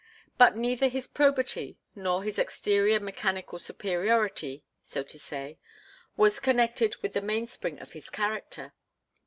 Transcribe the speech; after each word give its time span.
But 0.39 0.55
neither 0.57 0.87
his 0.87 1.07
probity, 1.07 1.77
nor 1.93 2.23
his 2.23 2.39
exterior 2.39 2.99
mechanical 2.99 3.59
superiority, 3.59 4.63
so 4.83 5.03
to 5.03 5.19
say, 5.19 5.59
was 6.17 6.39
connected 6.39 6.95
with 7.03 7.13
the 7.13 7.21
mainspring 7.21 7.77
of 7.79 7.91
his 7.91 8.09
character. 8.09 8.73